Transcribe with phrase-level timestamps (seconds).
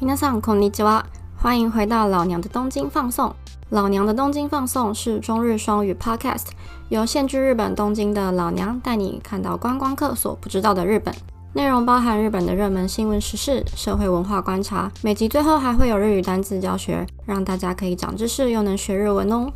[0.00, 1.04] 皆さんこんにちは，
[1.36, 3.34] 欢迎回到老娘的东京放送。
[3.70, 6.46] 老娘的东京放送是中日双语 Podcast，
[6.88, 11.14] 由现居日本东京的老娘带你看到观光客所不知道的日本。
[11.54, 19.50] 内容包含日本的热门新闻时事、社会文化观察，每集最后还会有日语单词教学，让大家可以长知识又能学日文哦。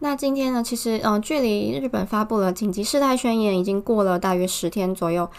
[0.00, 5.30] 那今天呢，其实嗯，距离日本发布了紧急事态宣言已经过了大约十天左右。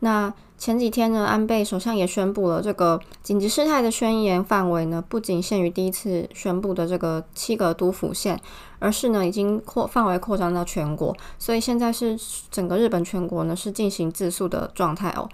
[0.00, 8.40] 那前几天呢，安倍首相也宣布了这个紧急事态的宣言范围呢，不仅限于第一次宣布的这个七个都府县，
[8.78, 11.14] 而是呢已经扩范围扩张到全国。
[11.38, 12.18] 所以现在是
[12.50, 15.28] 整个日本全国呢是进行自诉的状态哦。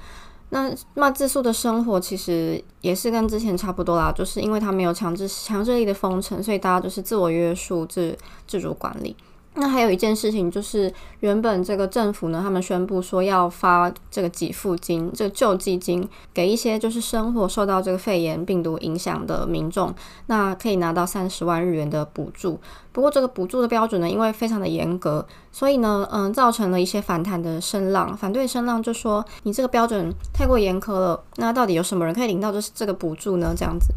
[0.50, 9.16] 那那自诉的生活其实也是跟之前差不多啦，就是因为它没有强制强制力的封城，所以大家就是自我约束、自自主管理。
[9.54, 19.94] 那还有一件事情就是，原本这个政府呢，他们宣布说要发这个给付金，这个救济金给一些就是生活受到这个肺炎病毒影响的民众，
[20.26, 22.58] 那可以拿到三十万日元的补助。
[22.92, 31.22] 不过这个补助的标准呢，因为非常的严格，所以呢，嗯，造成了一些反弹的声浪，反对声浪就说你这个标准太过严苛了。
[31.36, 33.54] 那到底有什么人可以领到这这个补助呢？
[33.54, 33.92] 这样子。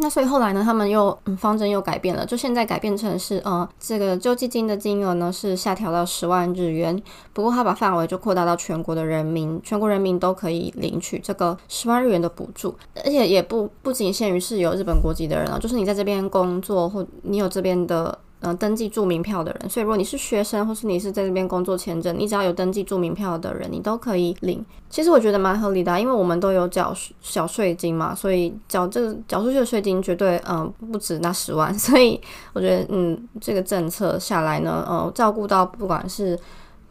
[0.00, 7.00] 那所以后来呢，他们又嗯方针又改变了，就现在改变成是呃这个救济金的金额呢是下调到十万日元，
[7.32, 18.18] 不过他把范围就扩大到全国的人民，全国人民都可以领取这个十万日元的补助，而且也不不仅限于是有日本国籍的人啊，就是你在这边工作或你有这边的。
[18.40, 24.64] 嗯，登记住民票的人，所以如果你是学生，或是你是在这边工作签证，你只要有登记住民票的人，你都可以领。
[24.88, 32.20] 其实我觉得蛮合理的，因为我们都有缴小税金嘛，所以缴这个缴出去的税金绝对嗯不止那十万， 所以
[32.52, 36.38] 我觉得嗯这个政策下来呢，呃照顾到不管是。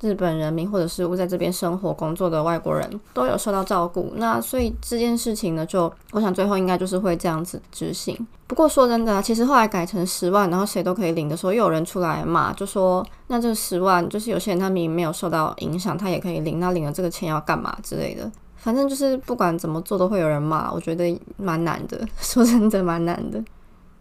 [0.02, 8.18] 日本人民或者是在这边生活工作的外国人都有受到照顾，那所以这件事情呢，就我想最后应该就是会这样子执行。
[8.48, 18.32] 不过说真的，其实后来改成十万，然后谁都可以领的时候，又有人出来骂，就说那这十万就是有些人他明明没有受到影响，他也可以领，那领了这个钱要干嘛之类的。
[18.56, 23.44] 反正就是不管怎么做都会有人骂，我觉得蛮难的，说真的蛮难的。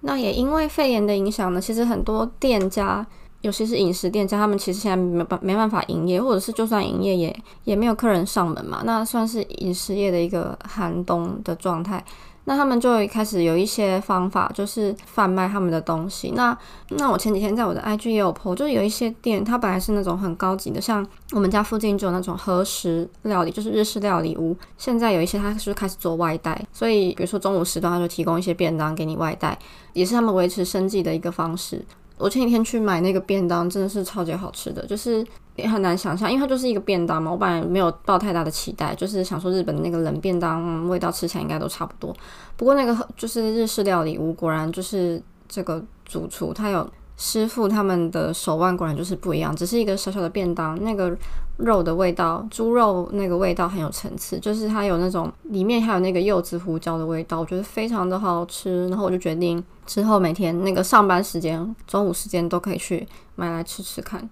[0.01, 3.07] 那也因为肺炎的影响呢，其实很多店家。
[3.43, 12.05] 尤其是饮食店家，他们其实现在没办没办法营业，或者是就算营业也也没有客人上门嘛，那算是饮食业的一个寒冬的状态。
[12.45, 16.31] 那他们就开始有一些方法，就是贩卖他们的东西。
[16.31, 16.57] 那
[16.97, 24.57] 那我前几天在我的 IG 也有 po，就是有一些店，它本来是那种很高级的，像我们家附近就有那种和食料理，就是日式料理屋。
[24.79, 29.59] 现在有一些它是开始做外带，所以比如说中午时段，它就提供一些便当给你外带，
[29.93, 31.85] 也是他们维持生计的一个方式。
[32.19, 35.25] 我前几天去买那个便当，真的是超级好吃的，就是
[35.57, 37.31] 也很难想象，因为它就是一个便当嘛。
[37.31, 42.15] 我本来没有抱太大的期待，就是想说日本的那个冷便当味道吃起来应该都差不多。
[42.57, 46.89] 不过那个就是日式料理屋，果然就是这个主厨他有。
[47.21, 51.13] 师傅他们的手腕果然就是不一样，只是一个小小的便当，那个
[51.57, 58.89] 肉的味道，猪肉那个味道很有层次，就是它有那种里面还有那个柚子胡椒的味道，我觉得非常的好吃。
[58.89, 64.29] 然后我就决定之后每天那个上班时间、中午时间都可以去买来吃吃看。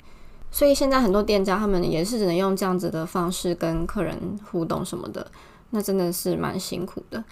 [0.50, 5.26] 所以现在很多店家他们也是只能用这样子的方式跟客人互动什么的，
[5.70, 7.24] 那真的是蛮辛苦的。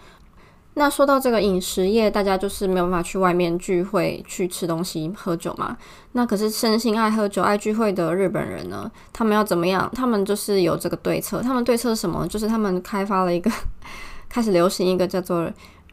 [0.77, 5.77] 那说到这个饮食业，大家就是没有办法去外面聚会去吃东西喝酒嘛。
[6.13, 9.89] 那可是身心爱喝酒爱聚会的日本人呢，他们要怎么样？
[9.95, 11.41] 他们就是有这个对策。
[11.41, 12.27] 他们对策是什么？
[12.27, 13.49] 就是他们开发了一个，
[14.29, 15.49] 开始流行一个叫做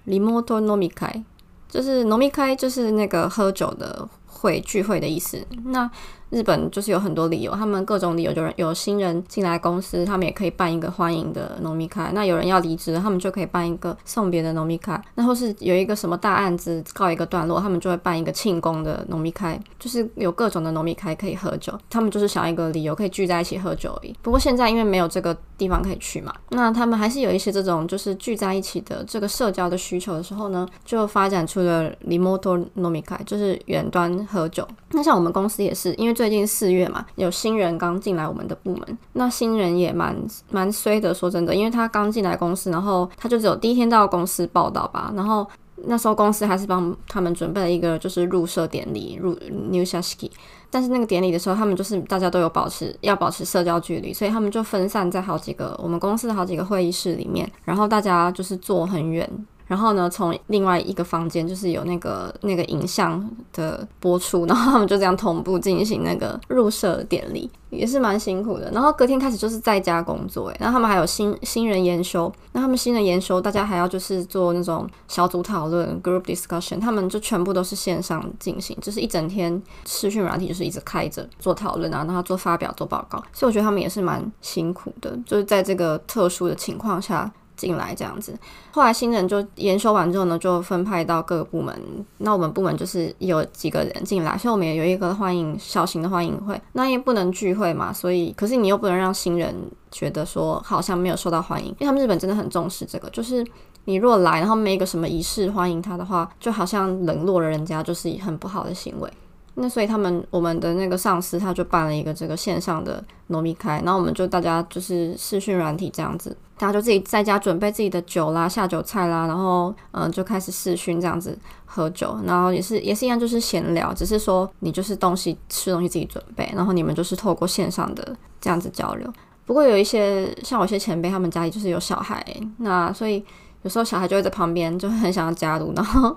[0.08, 1.24] “remote n o m i k a
[1.72, 5.44] 就是农民开就是那个喝酒的会聚会的意思。
[5.66, 5.90] 那
[6.32, 12.10] 日本就是有很多理由，他们各种理由，就是有新人进来公司，他们也可以办一个欢迎的农民卡。
[12.14, 15.02] 那有人要离职，他们就可以办一个送别的农民卡。
[15.16, 21.78] 那或是有一个什么大案子告一个段落，他们就会办一个庆功的农民卡，就是有各种的农民卡可以喝酒。
[21.90, 24.16] 他们就是想一个理由可以聚在一起喝酒而已。
[24.22, 34.66] 不过现在因为没有这个地方可以去嘛，那他们还是有一些这种就是聚在一起的这个社交的需求的时候呢，就发展出了 remote 农民卡，就是远端喝酒。
[34.92, 40.16] 那像我们公司也是，因为最近四月嘛，有新人刚进来我们的部门，那新人也蛮
[40.52, 41.12] 蛮衰的。
[41.16, 45.44] 说真的，因为他刚进来公司，然后他就只有第一天到公司报道吧，然后
[45.86, 49.36] 那时候公司还是帮他们准备了一个就是入社典礼，入
[49.72, 50.32] new s h a s k i。
[50.70, 59.28] 但是那个典礼的时候，他们就是大家都有保持要保持社交距离，所以他们就分散在好几个我们公司的好几个会议室里面，然后大家就是坐很远。
[59.72, 68.70] 然后呢，从另外一个房间就是有那个那个影像的播出，然后他们就这样同步进行那个入社典礼，也是蛮辛苦的。
[68.72, 87.32] 然后隔天开始就是在家工作，诶，然后他们还有新新人研修，那他们新人研修，大家还要就是做那种小组讨论 （group discussion），他们就全部都是线上进行，就是一整天视讯软体就是一直开着做讨论啊，然后做发表、做报告，所以我觉得他们也是蛮辛苦的，就是在这个特殊的情况下。
[87.62, 88.34] 进来这样子，
[88.72, 91.80] 后来新人就研修完之后呢，就分派到各个部门。
[92.18, 96.60] 那我们部门就是有几个人进来，所以我们也有一个欢迎小型的欢迎会。
[96.74, 99.56] 那也不能聚会嘛，所以可是你又不能让新人
[99.92, 103.46] 觉得说好像没有受到欢迎，因为他们日本真的很重视这个，就是
[103.86, 109.08] 你若来然后没一个什么仪式欢迎他的话，就好像冷落了人家，就是很不好的行为。
[109.56, 121.36] 那所以他们我们的那个上司他就办了一个这个线上的糯米开，然后我们就大家就是视讯软体这样子，大家就自己在家准备自己的酒啦、下酒菜啦，然后嗯就开始视讯这样子
[121.66, 129.12] 喝酒，然后也是也是一样就是闲聊，只是说你就是东西吃东西自己准备，然后你们就是透过线上的这样子交流。
[129.48, 132.24] 不过有一些像我一些前辈，他们家里就是有小孩，
[132.58, 133.26] 那所以
[133.64, 136.16] 有时候小孩就会在旁边就很想要加入，然后。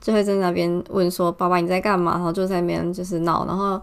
[0.00, 3.80] 就会在那边问说：“爸爸你在干嘛？”然后就在那边就是闹，然后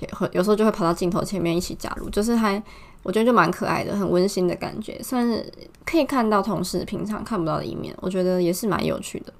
[0.00, 2.60] 有有时候就会跑到镜头前面一起加入，就是还
[3.02, 5.44] 我觉得就蛮可爱的，很温馨的感觉，算是
[5.84, 9.32] 可以看到同事平常看不到的一面，我觉得也是蛮有趣的。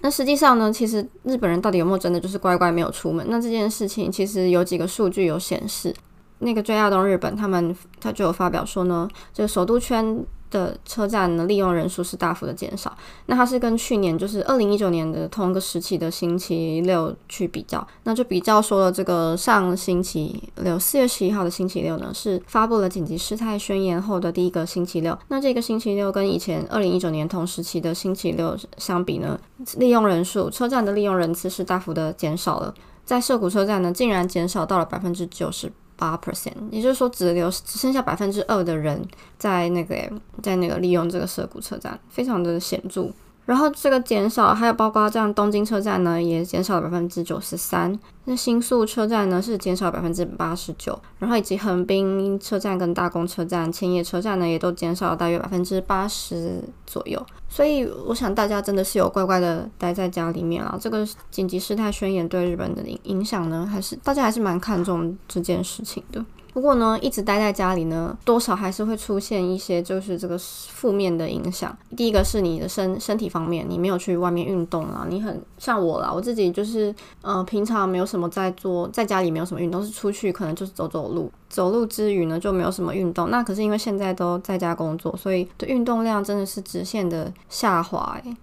[0.00, 3.26] 那实际上呢，其实日本人到底有没有真的就是乖乖没有出门？
[3.28, 5.94] 那这件事情其实有几个数据有显示，
[6.40, 10.24] 那个 JR 东日本他们他就有发表说呢，就首都圈。
[10.50, 12.96] 的车站呢，利用人数是大幅的减少。
[13.26, 25.18] 那它是跟去年，就是二零一九年的同一个时期的星期六去比较，那就比较说了这个上星期六四月十一号的星期六呢，是发布了紧急事态宣言后的第一个星期六。
[25.28, 29.38] 那这个星期六跟以前二零一九年同时期的星期六相比呢，
[29.76, 32.74] 利用人数车站的利用人次是大幅的减少了。
[33.04, 35.70] 在涩谷车站呢，竟然减少到了百分之九十。
[35.96, 39.02] 八 percent，也就是说只留只剩下百分之二的人
[39.38, 39.96] 在那个
[40.42, 43.10] 在那个利用这个涩谷车站，非常的显著。
[43.46, 47.98] 然后这个减少还有包括这样东京车站呢，也减少了百分之九十三。
[48.24, 57.24] 那新宿车站呢是减少百分之八十九，然后以及横滨车站跟大宫车站、千叶车站呢也都减少了大约百分之八十左右。
[57.48, 60.76] 所以我想大家真的是有乖乖的待在家里面啊。
[60.80, 66.24] 这个紧急事态宣言对日本的影影响呢，还是大家还是蛮看重这件事情的。
[66.56, 71.76] 不过呢，一直待在家里呢，多少还是会出现一些就是这个负面的影响。
[71.94, 83.28] 第一个是你的身身体方面，你没有去外面运动啊，你很像我啦，我自己就是呃平常没有什么在做，在家里没有什么运动，是出去可能就是走走路，走路之余呢就没有什么运动。
[83.30, 88.34] 那可是因为现在都在家工作，所以的运动量真的是直线的下滑诶。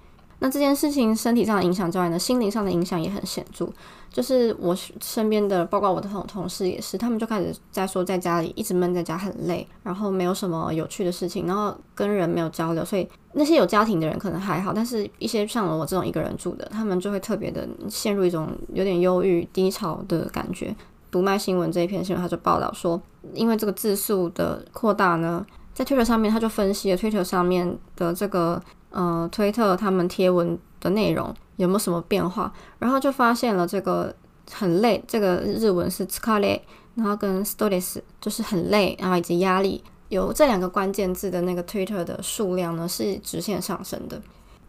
[0.44, 3.66] 那这件事情身体上的影响之外呢，心灵上的影响也很显著。
[4.12, 20.76] 就是我身边的，包括我的同同事也是，他们就开始在说，在家里一直闷在家很累，然后没有什么有趣的事情，然后跟人没有交流，所以那些有家庭的人可能还好，但是一些像我这种一个人住的，他们就会特别的陷入一种有点忧郁低潮的感觉。
[21.10, 23.02] 读卖新闻这一篇新闻，他就报道说，
[23.34, 28.62] 因为这个字数的扩大呢，在推特上面，他就分析了推特上面的这个。
[28.94, 32.54] 呃，推特他们贴文的内容有没有什么变化？
[32.80, 34.16] 然后就发现了这个
[34.52, 36.62] 很累，这个日文是 s k a l e
[36.96, 44.22] 然后跟 stress 就是很累，然后以及压力，有这两个关键字的那个 Twitter 的数量呢是直线上升的。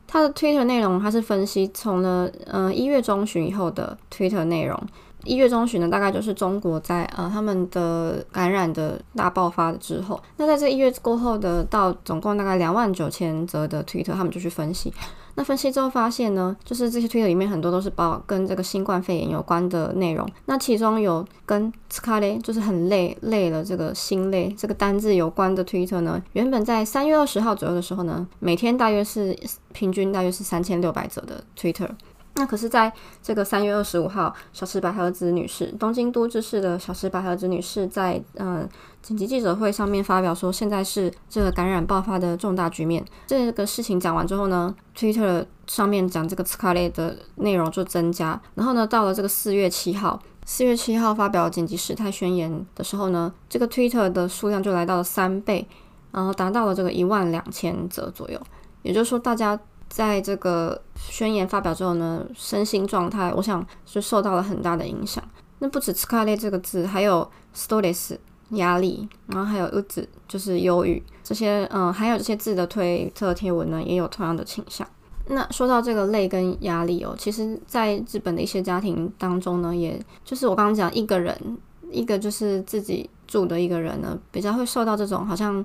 [0.07, 4.83] 它的 Twitter 内容，它是分析从了嗯一月中旬以后的 Twitter 内容。
[5.25, 14.93] 一月中旬呢，大概就是中国在呃他们的感染的大爆发之后，那在这一月过后的到总共大概两万九千则的推特，他们就去分析。
[15.37, 20.25] 那分析之后发现呢，就是这些推特里面很多都是报跟这个新冠肺炎有关的内容。
[20.47, 29.37] 那其中有跟 s k a l e 就是很累累了这个心累这个单字有关的推特呢，原本在三月二十号左右的时候呢，每天大约是
[29.73, 31.89] 平均大约是三千六百则的推特。
[32.37, 38.69] 那可是，在这个三月二十五号，小池百合子女士，东京都知事的小池百合子女士在嗯
[39.03, 43.05] 紧急记者会上面发表说，现在是这个感染爆发的重大局面。
[43.29, 48.41] 这个事情讲完之后呢，Twitter 上面讲这个 s c a l e 的内容就增加。
[48.57, 55.65] 然后呢，到了这个四月七号，四月七号发表紧急事态宣言的时候呢，这个 Twitter 的数量就来到了三倍，
[56.11, 58.41] 然后达到了这个一万两千则左右。
[58.83, 59.57] 也就是说，大家。
[59.89, 65.23] 在这个宣言发表之后呢，身心状态我想是受到了很大的影响。
[65.61, 68.17] 那不止 s c a r l e 这个字，还有 stress
[68.51, 74.87] 压力，然后还有 u 子就是忧郁这些，嗯，还有这些字的推特贴文呢，也有同样的倾向。
[75.29, 81.59] 那说到这个累跟压力哦，其实在日本的一些家庭当中呢，也就是我刚刚讲一个人，
[81.91, 85.65] 一个就是自己住的一个人呢，比较会受到这种好像。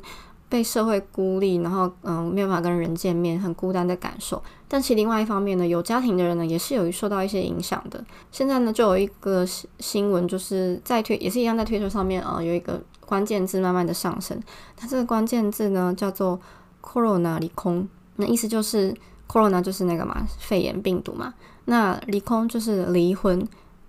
[0.49, 4.41] 被社会孤立，然后嗯没有办法跟人见面，很孤单的感受。
[4.67, 8.03] 但其另外一方面呢，有家庭的人呢，也是有受到一些影响的。
[8.31, 14.39] 现在呢，就有一个新闻，就是在推也是一样在推特上面啊，有一个关键字慢慢的上升。
[14.75, 16.39] 它这个关键字呢叫做
[16.81, 17.87] “corona 离空”，
[18.17, 18.93] 那意思就是
[19.27, 21.33] “corona” 就是那个嘛肺炎病毒嘛，
[21.65, 23.39] 那离空就是离婚，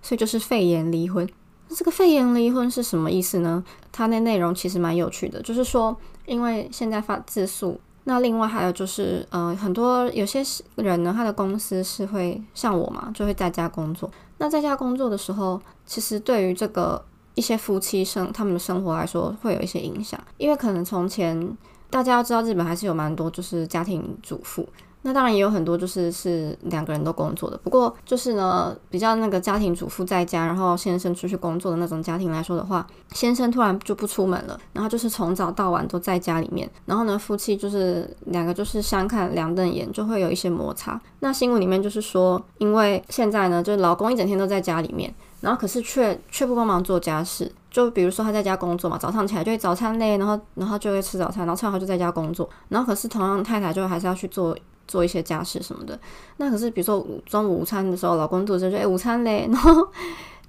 [0.01, 1.27] 所以就是肺炎离婚。
[1.75, 3.63] 这个肺炎离婚是什么意思呢？
[3.91, 10.43] 它那内容其实蛮有趣的，就是说，因为现在发自诉，那另外还有就是，呃，很多有些
[10.75, 14.09] 人呢，他的公司是会像我嘛，就会在家工作。
[14.37, 17.03] 那在家工作的时候，其实对于这个
[17.35, 21.57] 一些夫妻生他们的生活来说，会有一些影响，因为可能从前
[21.89, 24.67] 大家要知道，日本还是有蛮多就是家庭主妇。
[25.03, 41.01] 那当然也有很多就是是两个人都工作的，不过就是呢，比较那个家庭主妇在家，然后先生出去工作的那种家庭来说的话，先生突然就不出门了，然后就是从早到晚都在家里面，然后呢，夫妻就是两个就是相看两瞪眼，就会有一些摩擦。
[41.21, 54.55] 那新闻里面就是说，因为现在呢，就是老公一整天都在家里面，然后可是却却不帮忙做家事，就比如说他在家工作嘛，早上起来就会早餐嘞，然后然后就会吃早餐，然后吃完后就在家工作，然后可是同样太太就还是要去做。
[54.91, 55.97] 做一些家事什么的，
[56.35, 59.87] 那可是比如说中午午餐的时候，老公肚子就哎午餐嘞， 然后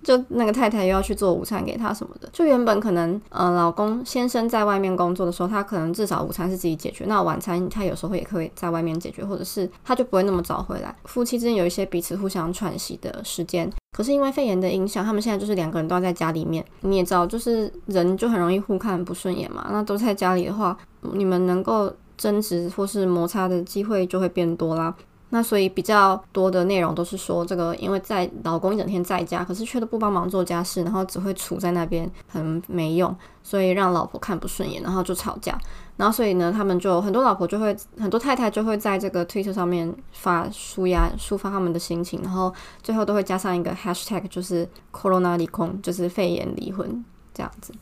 [0.02, 2.28] 就那个太太又要去做午餐给他什么的。
[2.32, 10.92] 就原本可能呃老公先生在外面工作的时候，他可能至少午餐是自己解决，那晚餐他有时候也可以在外面解决，或者是他就不会那么早回来。
[11.04, 13.70] 夫妻之间有一些彼此互相喘息的时间。
[13.96, 16.64] 可是因为肺炎的影响，他们现在就是两个人都要在家里面。
[16.80, 19.68] 你也知道，就是人就很容易互看不顺眼嘛。
[19.70, 20.76] 那都在家里的话，
[21.12, 21.92] 你们能够。
[22.22, 24.94] 争执或是摩擦的机会就会变多啦。
[25.30, 35.58] 那所以比较多的内容都是说，这个因为在老公一整天在家，可是却都不帮忙做家事，然后只会杵在那边很没用，所以让老婆看不顺眼，然后就吵架。
[35.96, 42.52] 然后所以呢，他们就很多老婆就会很多太太就会在这个推特上面发抒压抒发他们的心情，然后
[42.82, 47.02] 最后都会加上一个 hashtag，就是 corona 离婚，就是肺炎离婚
[47.32, 47.72] 这样子。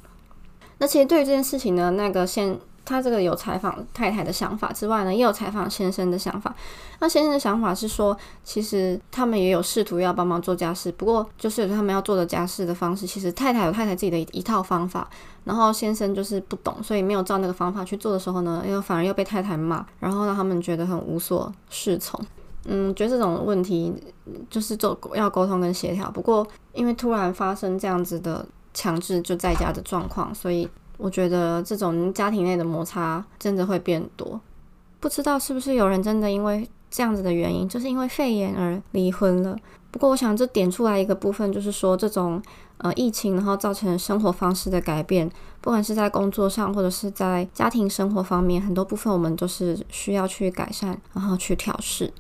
[0.79, 6.55] 那其实对于这件事情呢，那个现他这个有采访太太的想法之外呢，也有采访先生的想法。
[6.99, 15.09] 那先生的想法是说，其实他们也有试图要帮忙做家事，不过就是他们要做的家事的方式，其实太太有太太自己的一套方法，
[15.45, 22.21] 然后先生就是不懂，所以没有照那个方法去做的时候呢，又反而又被太太骂，然后让他们觉得很无所适从。
[22.65, 23.95] 嗯，觉得这种问题
[24.51, 26.11] 就是做要沟通跟协调。
[26.11, 28.45] 不过因为突然发生这样子的
[28.75, 30.69] 强制就在家的状况，所以。
[31.01, 34.41] 我觉得这种家庭内的摩擦真的会变多，
[35.01, 39.57] 不知道是不是有人真的因为这样子的原因，就是因为肺炎而离婚了。
[39.91, 42.41] 不过，我想这点出来一个部分，就是说这种
[42.79, 45.29] 呃疫情，然后造成生活方式的改变，
[45.61, 52.13] 不管是在工作上或者是在家庭生活方面，很多部分我们都是需要去改善，然后去调试。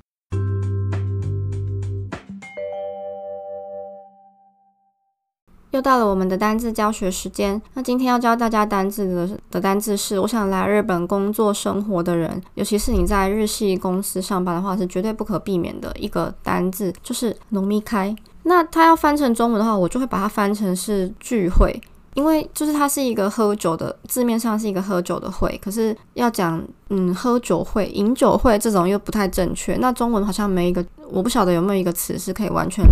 [5.70, 7.60] 又到了我们的单字教学时间。
[7.74, 18.14] 那今天要教大家单字的的单字是，我想来日本工作生活的人，尤其是你在日系公司上班的话，是绝对不可避免的一个单字，就是“农咪开”。
[18.44, 21.78] 那它要翻成中文的话，我就会把它翻成是聚会，
[22.14, 29.76] 因为就是它是一个喝酒的，字面上是一个喝酒的会，可是要讲嗯喝酒会、饮酒会这种又不太正确。
[29.76, 32.84] 那中文好像没一个，我不晓得有没有一个词是可以完全。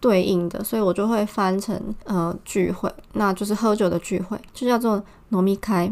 [0.00, 5.90] 对应的，所以我就会翻成呃聚会，那就是喝酒的聚会，就叫做糯米开，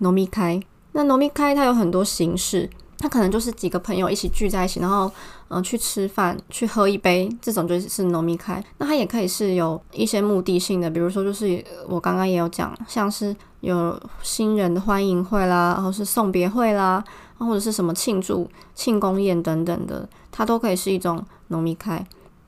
[0.00, 0.60] 糯米开。
[0.92, 2.68] 那糯米开它有很多形式，
[2.98, 5.10] 它可能就是几个朋友一起聚在一起，然后
[5.48, 8.62] 嗯去吃饭，去喝一杯，这种就是糯米开。
[8.78, 17.02] 那它也可以是有一些目的性的，比如说就是我刚刚也有讲，像是有新人的欢迎会啦，然后是送别会啦，
[17.38, 22.04] 或者是什么庆祝庆功宴等等的，它都可以是一种糯米开。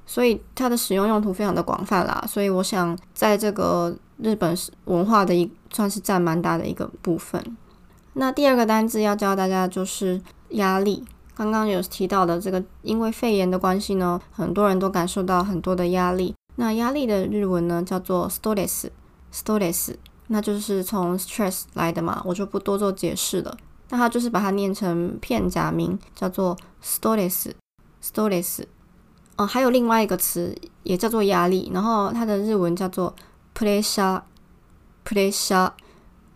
[0.07, 7.57] 所以它的使用用途非常的广泛啦，所以我想在这个日本文化的一算是占蛮大的一个部分。
[8.15, 11.05] 那第二个单字要教大家就是压力。
[11.35, 16.35] 刚刚有提到的这个，因为肺炎的关系呢，很多人都感受到很多的压力。
[16.57, 19.95] 那压力的日文呢叫做 stress，stress，
[20.27, 23.57] 那就是从 stress 来的嘛，我就不多做解释了。
[23.89, 26.55] 那它就是把它念成片假名，叫做
[26.85, 28.65] stress，stress。
[29.37, 33.15] 哦，还有另外一个词也叫做压力，然后它的日文叫做
[33.57, 35.71] pressure，pressure。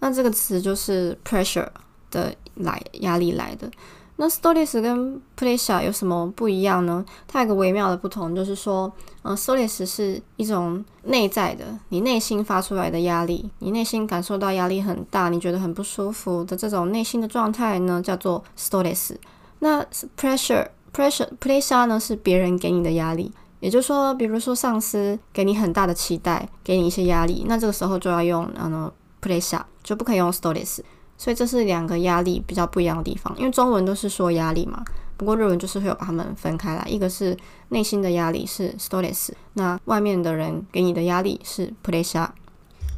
[0.01, 1.69] 那这个词就是 pressure
[2.11, 3.71] 的来压力来的。
[4.19, 7.05] 那 stress 跟 pressure 有什么不一样呢？
[7.29, 19.15] 它有个微妙的不同，就是说，呃，stress 是一种内在的，你内心发出来的压力，你内心感受到压力很大，你觉得很不舒服的这种内心的状态呢，叫做 stress。
[19.59, 19.85] 那
[20.97, 30.81] pressure，pressure，pressure 呢是别人给你的压力，也就是说，比如说上司给你很大的期待，给你一些压力，那这个时候就要用呃 pressure，就不可以用 stress。
[31.19, 34.85] 所以这是两个压力比较不一样的地方，因为中文都是说压力嘛，
[35.17, 37.37] 不过日文就是会有把它们分开来，一个是
[37.71, 42.29] 内心的压力是 stress，那外面的人给你的压力是 pressure。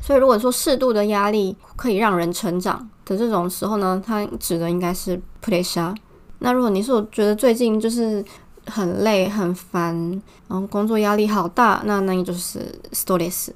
[0.00, 5.94] 所以如果说适度的压力可以让人成长的这种时候呢，它指的应该是 pressure。
[6.40, 8.24] 那如果你是我觉得最近就是
[8.66, 9.94] 很累很烦，
[10.46, 13.50] 然后工作压力好大，那那你就是 stress。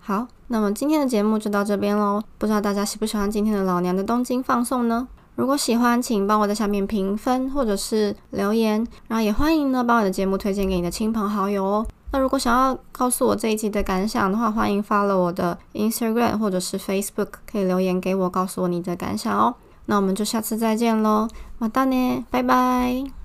[0.00, 2.20] 好，那么今天的节目就到这边喽。
[2.36, 5.06] 不知道大家喜不喜欢今天的老娘的东京放送呢？
[5.36, 11.86] 如果喜欢，请帮我在下面评分或者是留言，然后也欢迎呢把我的节目推荐给你的亲朋好友哦。
[12.10, 19.54] 那如果想要告诉我这一集的感想的话，欢迎发了我的 Instagram 或者是 Facebook，可以留言给我，告诉我你的感想哦。
[19.92, 23.21] 那我们就下次再见喽，马达呢，拜拜。